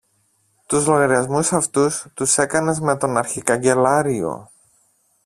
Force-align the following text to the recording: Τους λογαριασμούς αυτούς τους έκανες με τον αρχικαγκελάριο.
Τους 0.65 0.85
λογαριασμούς 0.87 1.53
αυτούς 1.53 2.05
τους 2.13 2.37
έκανες 2.37 2.79
με 2.79 2.97
τον 2.97 3.17
αρχικαγκελάριο. 3.17 4.49